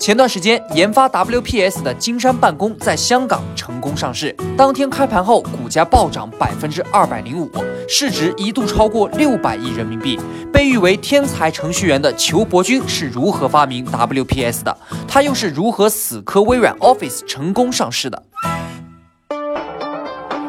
[0.00, 4.34] 前段时间，研发 WPS 的金山办公在香港成功上市。
[4.56, 7.50] 当天开盘后，股价暴涨百分之二百零五，
[7.86, 10.18] 市值一度超过六百亿人民币。
[10.50, 14.74] 被誉为天才程序员的裘伯君是如何发明 WPS 的？
[15.06, 18.22] 他又是如何死磕微软 Office 成功上市的？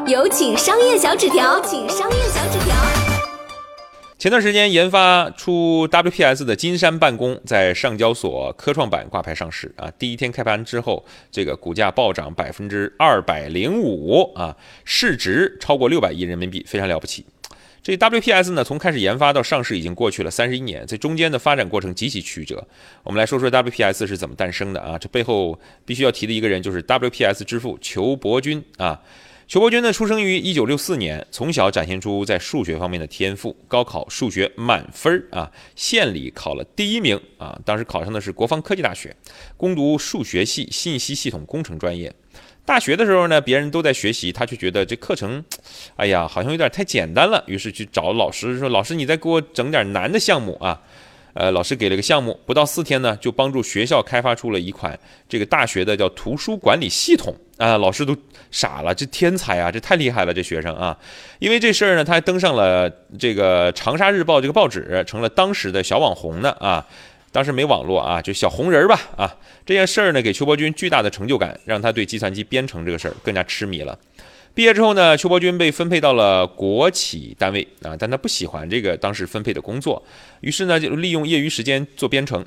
[0.06, 2.61] 有请商业小纸条，请商业小纸条。
[4.22, 17.26] 前段时间研发出 WPS 的金山办公在上交所科创板挂牌上市啊，第一天开盘之后，这个股价暴涨百分之二百零五啊，市值超过六百亿人民币，非常了不起。
[17.82, 22.64] 这 WPS 呢，从开始研发到上市已经过去了三十一年，在中间的发展过程极其曲折。
[23.02, 24.96] 我们来说说 WPS 是怎么诞生的啊？
[24.96, 29.00] 这背后必须要提的一个人就是 WPS 之父裘伯君啊。
[29.48, 37.60] 裘伯军呢，出生于一九六四年，从小展现出在数学方面的天赋，高考数学满分儿啊，县里考了第一名啊。
[37.64, 39.14] 当时考上的是国防科技大学，
[39.56, 42.12] 攻读数学系信息系统工程专业。
[42.64, 45.44] 大学的时候呢，别人都在学习，他却觉得这课程，
[45.96, 50.80] 哎呀，好像有点太简单了，于是去找老师说：“老师，你再给我整点难的项目啊。”
[51.34, 57.78] 呃，老师给了个项目，不到四天呢，就帮助学校开发出了一款这个大学的叫图书管理系统啊。
[57.78, 58.16] 老师都
[58.50, 60.96] 傻了，这天才啊，这太厉害了，这学生啊。
[61.38, 66.86] 因为这事儿呢，他还登上了这个长沙日报这个报纸，成了当时的小网红呢啊。
[67.32, 69.34] 当时没网络啊，就小红人儿吧啊。
[69.64, 73.98] 这件事儿呢，给邱伯军巨大的成就感，让他对计算机编程这个事儿更加痴迷了。
[74.54, 80.02] 毕业之后呢，邱伯君被分配到了国企单位啊，但他不喜欢这个当时分配的工作，
[80.40, 82.44] 于是呢，就利用业余时间做编程。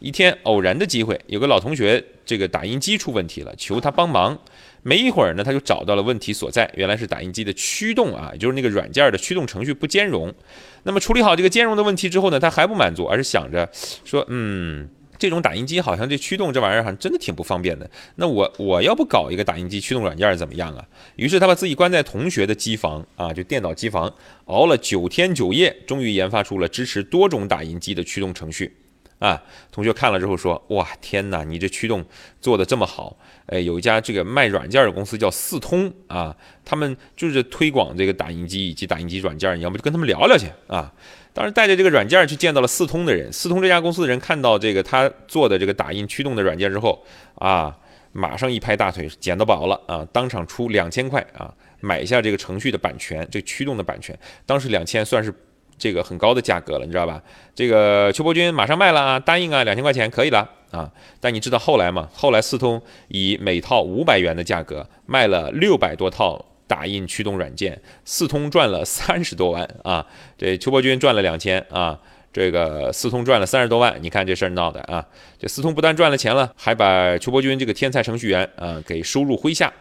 [0.00, 4.38] 一天偶然的机会，有个老同学这个打印机出问题了，求他帮忙。
[4.82, 10.34] 没一会儿呢，他就找到了问题所在，原来是打印机的驱动啊，也就是那个软件的驱动程序不兼容。
[10.82, 13.70] 那么处理好这个兼容的问题之后呢，他还不满足，而是想着
[14.04, 14.88] 说，嗯。
[15.24, 17.90] 这种打印机好像这驱动这玩意儿好像真的挺不方便的。
[18.16, 20.86] 那我我要不搞一个打印机驱动软件怎么样啊？
[21.16, 24.12] 于是他把自己关在同学的机房啊，就电脑机房，
[24.44, 28.76] 熬了九天九夜，终于研发出了支持多种打印机的驱动程序。
[29.18, 29.42] 啊，
[29.72, 32.04] 同学看了之后说：“哇，天哪，你这驱动
[32.42, 33.16] 做的这么好！
[33.46, 40.92] 哎，有一家这个卖软件的公司叫四通啊，他们就是推广这个打印机以及打印机软件，你要不就跟他们聊聊去啊。”
[41.34, 47.76] 当时带着这个软件去见到了四通的人，四通这家公司的人看到这个他做的这个打印驱动的软件之后，啊，
[48.12, 50.06] 马上一拍大腿，捡到宝了啊！
[50.12, 54.16] 当场出两千块啊，买下这个程序的版权，这驱动的版权。
[54.46, 55.34] 当时两千算是
[55.76, 57.20] 这个很高的价格了，你知道吧？
[57.52, 60.88] 这个邱伯君马上卖了啊，答应啊，两千块钱可以了啊。
[61.18, 62.08] 但你知道后来吗？
[62.14, 66.53] 后来四通以每套五百元的价格卖了六百多套。
[66.66, 70.04] 打印驱动软件，四通赚了三十多万啊！
[70.38, 71.98] 这邱伯君赚了两千啊，
[72.32, 73.96] 这个四通赚了三十多万。
[74.00, 75.04] 你看这事儿闹的啊！
[75.38, 79.72] 这四通不但赚了钱了，还把邱伯君这个天才程序员啊给收入麾下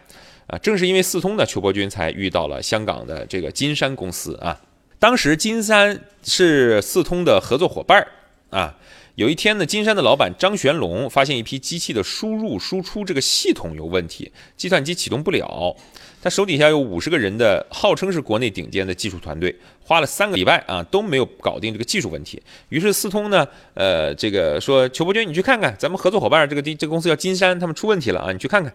[0.47, 0.57] 啊！
[0.57, 4.59] 正是因为四通的邱伯君才遇到了香港的这个金山公司啊。
[5.00, 8.07] 当时金山是四通的合作伙伴儿
[8.50, 8.75] 啊。
[9.16, 15.75] 有一天呢，金山的老板张玄龙发现一批机器的输入输出这个系统有问题，计算机启动不了。
[16.19, 22.41] 他手底下有五十个人的，号称是国内顶尖的技术团队，花了三个礼拜啊都没有搞定这个技术问题。
[22.69, 28.74] 于是四通呢，呃，这个说裘伯君，你去看看，咱们合作伙伴这个这个公司叫金山，他们出问题了啊，你去看看。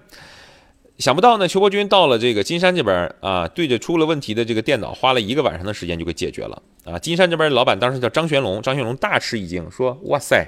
[0.99, 6.99] 想不到呢，邱伯军到了这个金山这边啊，对着出了问题的这个电脑，花了一个晚上的时间就给解决了啊。
[6.99, 10.45] 金山这边老板当时叫张玄龙，张玄龙大吃一惊，说：“哇塞，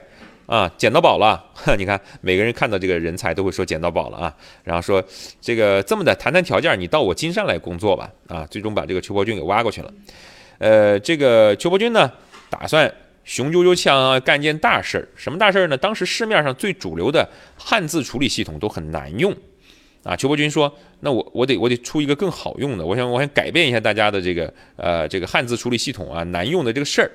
[0.47, 1.41] 啊，捡到宝了！
[1.79, 4.35] 你看每个人看到这个人才都会说捡到宝了啊。”
[4.65, 5.01] 然后说
[5.41, 9.93] ：“这个这么的谈谈条件，你到我金山来工作吧。”啊，最终把这个邱伯军给挖过去了。
[10.59, 12.11] 呃，这个邱伯军呢，
[12.51, 15.07] 打算雄赳赳气昂昂干件大事儿。
[15.15, 15.77] 什么大事儿呢？
[15.77, 19.33] 当时市面上最主流的汉字处理系统都很难用。
[20.03, 27.11] 啊，裘伯君说：“那我我得我得出一个更好用的，我想我想改变一下大家的这个呃这个汉字处理系统啊难用的这个事儿。”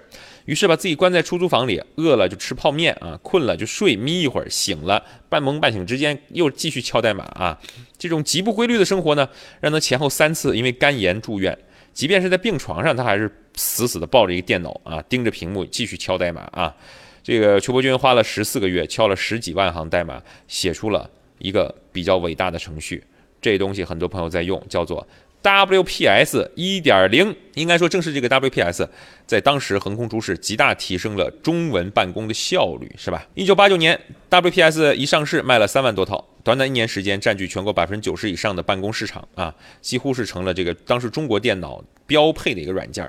[0.45, 7.59] 于是把自己关在出租房里，饿了就吃泡面啊，困了就睡，眯一会儿，醒了半梦半醒之间又继续敲代码啊。
[7.97, 9.27] 这种极不规律的生活呢，
[9.59, 11.57] 让他前后三次因为肝炎住院。
[11.93, 16.75] 即便是在病床上，他还是死死地抱着一个电脑啊，盯着屏幕继续敲代码啊。
[17.23, 21.09] 这个裘伯君花了十四个月，敲了十几万行代码，写出了。
[21.37, 23.03] 一个比较伟大的程序，
[23.41, 25.07] 这东西很多朋友在用，叫做
[25.43, 28.87] WPS 一点零，应该说正是这个 WPS，
[29.27, 33.27] 在当时横空出世，极大提升了中文办公的效率，是吧？
[33.35, 43.07] 一九八九年，WPS 一上市，卖了三万多套，短短一年时间，占据全国百分之九十以上的办公市场啊，几乎是成了这个当时中国电脑标配的一个软件。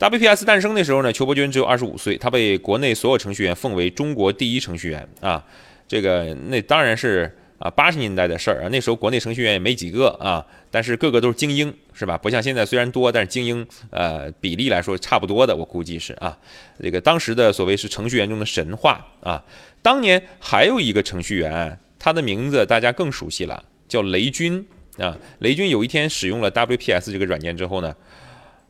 [0.00, 5.44] WPS 诞生的时候呢，裘伯君只有二十五岁，他被国内所有程序员奉为中国第一程序员啊，
[5.86, 7.32] 这个那当然是。
[7.58, 12.16] 啊，八十年代的事儿啊，那时候国内程序员也没几个啊，但是个个都是精英，是吧？
[12.16, 16.38] 不像现在虽然多，但是精英呃比例来说差不多的，我估计是啊。
[16.80, 19.44] 这个当时的所谓是程序员中的神话啊。
[19.82, 24.64] 当年还有一个程序员，他的名字大家更熟悉了，叫雷军
[24.98, 25.16] 啊。
[25.40, 27.96] 雷军有一天使用了 WPS 这个软件之后呢，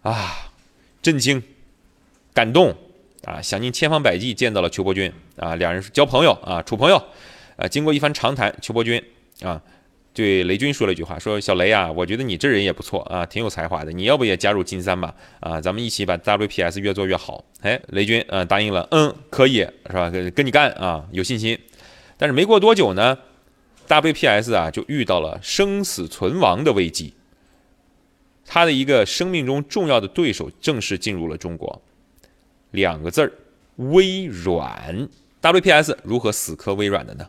[0.01, 0.51] 啊，
[1.03, 1.43] 震惊、
[2.33, 2.75] 感动
[3.25, 7.03] 啊，想尽千方百计见到了裘伯军啊，两人交朋友啊，处朋友。
[7.59, 9.03] 啊，经过一番长谈，邱伯钧
[9.43, 9.61] 啊，
[10.15, 15.13] 对雷军说了一句话，说：“小雷啊，我觉得你这人也不错啊，挺有才华的，你要不也加入金三吧？
[15.41, 19.57] 啊，咱们一起把 WPS 越做越好。”哎，雷军啊答应了，嗯，可以
[19.87, 20.09] 是吧？
[20.09, 21.59] 跟跟你干啊，有信心。
[22.17, 23.19] 但是没过多久呢
[23.89, 27.15] ，WPS 啊就遇到了生死存亡的危机，
[28.47, 31.83] 他的一个生命中重要的对手正式进入了中国，
[32.71, 33.33] 两个字儿，
[33.77, 35.09] 微软。
[35.41, 37.29] WPS 如何死磕微软的呢？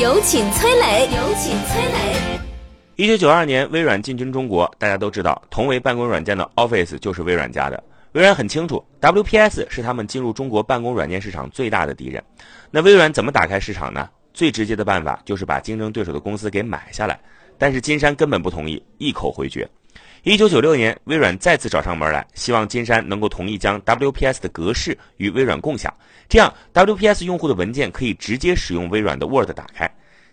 [0.00, 1.06] 有请崔磊。
[1.06, 2.40] 有请崔磊。
[2.94, 7.82] 一九九二年，微软进军中国，大家都知道，同为办公软件的 Office 就是微软家的。
[8.12, 12.22] 微软很清楚，WPS 是他们进入中国办公软件市场最大的敌人。
[12.70, 14.08] 那微软怎么打开市场呢？
[14.32, 17.18] 最直接的办法就是把竞争对手的公司给买下来。
[17.58, 19.68] 但是金山根本不同意，一口回绝。
[20.28, 25.90] 一九九六年，微软再次找上门来，希望金山能够同意将 WPS 的格式与微软共享。
[26.28, 29.90] 这样，WPS 用户的文件可以直接使用微软的 Word 打开。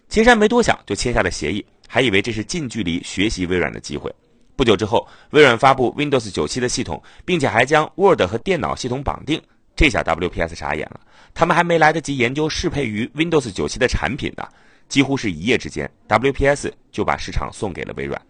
[0.10, 4.14] 金山没多想就签下了协议，还以为这是近距离学习微软的机会。
[4.58, 9.42] 不久之后，微软发布 Windows 97的系统，并且还将 Word 和电脑系统绑定。
[9.78, 11.00] 这下 WPS 傻眼了，
[11.34, 14.46] 他们还没来得及研究适配于 Windows 97的产品呢，
[14.90, 18.22] 几乎是一夜之间，WPS 就把市场送给了微软。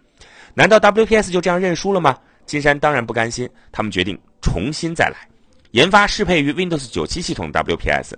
[0.56, 2.18] 难道 WPS 就这样认输了吗？
[2.46, 5.28] 金山当然不甘心，他们决定重新再来。
[5.72, 8.14] 研发适配于 Windows 97系统 WPS。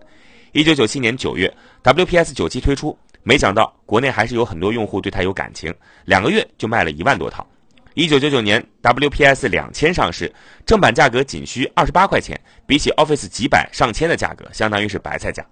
[0.52, 1.52] 一九九七年九月
[1.84, 5.74] ，WPS 97推出，没想到国内还是有很多用户对它有感情，
[6.06, 7.46] 两个月就卖了一万多套。
[7.96, 10.32] 一九九九年，WPS 两千上市，
[10.64, 15.44] 正版价格仅需二十八块钱，比起 Office 几百上千的价格，相当于是白菜价。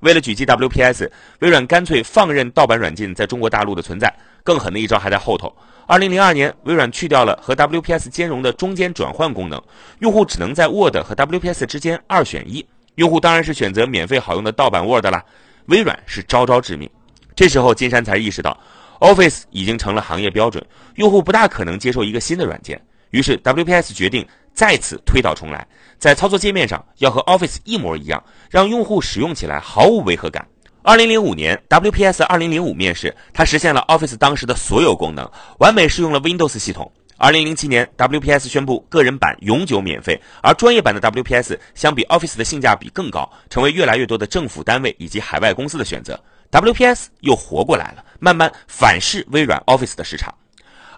[0.00, 1.08] 为了狙击 WPS，
[1.40, 4.14] 微软干脆放任盗版软件在中国大陆的存在。
[4.42, 5.54] 更狠的一招还在后头。
[5.86, 9.62] 二零零二年，微软去掉了和 WPS 兼容的中间转换功能，
[9.98, 12.64] 用户只能在 Word 和 WPS 之间二选一。
[12.94, 15.22] 用户当然是选择免费好用的盗版 Word 啦。
[15.66, 16.88] 微软是招招致命。
[17.36, 18.58] 这时候，金山才意识到
[18.98, 20.64] ，Office 已经成了行业标准，
[20.94, 22.80] 用户不大可能接受一个新的软件。
[23.10, 24.26] 于是，WPS 决定
[24.60, 25.66] 再次推倒重来，
[25.96, 30.46] 在操作界面上要和 Office 一模一样，让用户使用起来毫无违和感。
[30.82, 35.26] 二零零五年，WPS 二零零五面世，它实现了 Office 当时的所有功能，
[35.60, 36.92] 完美适用了 Windows 系统。
[37.16, 46.22] 二零零七年，WPS 宣布个人版永久免费，而专业版的 WPS 相比 Office 的性价比更高，成为越来越多的政府单位以及海外公司的选择。
[46.50, 50.34] WPS 又活过来了，慢慢反噬微软 Office 的市场。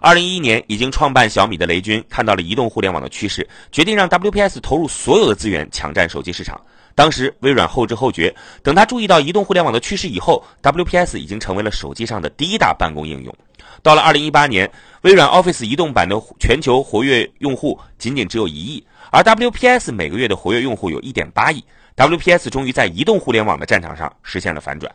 [0.05, 6.59] 二零一一年，已经创办小米的雷军看到了移动互联网的趋势，决定让 WPS 投入所有的资源抢占手机市场。
[6.93, 13.33] 当时微软后知后觉，等他注意到移动互联网的趋势以后，WPS 已经成为了手机上的第一大办公应用。
[13.81, 14.69] 到了二零一八年，
[15.03, 21.63] 微软 Office 移动版的全球活跃用户仅仅只有一亿，而 WPS 每个月的活跃用户有一点八亿。
[21.95, 24.93] WPS 终于在移动互联网的战场上实现了反转。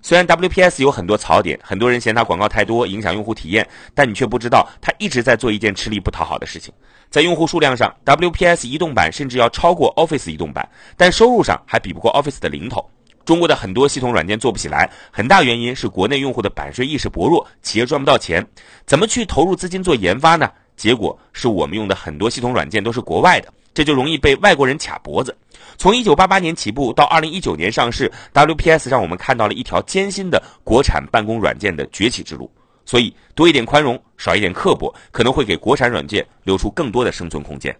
[0.00, 6.72] 虽然 WPS 有很多槽点，很多人嫌它广告太多，影响用户体验，但你却不知道它一直在做一件吃力不讨好的事情。
[7.10, 12.88] 在用户数量上，WPS 移动版甚至要超过 Office 移动版，但收入上还比不过 Office 的零头。
[13.24, 18.46] 中国的很多系统软件做不起来，很大原因是国内用户的版税意识薄弱，企业赚不到钱，
[18.86, 20.50] 怎么去投入资金做研发呢？
[20.76, 23.52] 结果是我们用的很多系统软件都是国外的。
[23.78, 25.32] 这就容易被外国人卡脖子。
[25.76, 32.50] 从一九八八年起步到二零一九年上市，WPS 让我们看到了一条艰辛的国产办公软件的崛起之路。
[32.84, 37.72] 所以多一点宽容，少一点刻薄，可能会给国产软件留出更多的生存空间。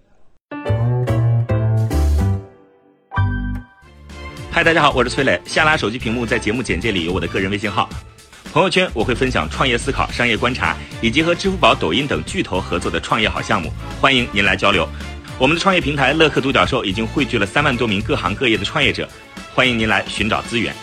[4.52, 5.40] 嗨，大家好，我是崔磊。
[5.44, 7.88] 下拉手机屏幕，在节目简介里有我的个人微信号。
[8.52, 14.88] 朋友圈我会分享创业思考、商业观察，以及和支付宝、抖音等巨头合作的创业好项目，欢迎您来交流。
[15.38, 19.08] 我们的创业平台乐客独角兽已经汇聚了三万多名各行各业的创业者，
[19.54, 20.74] 欢迎您来寻找资源。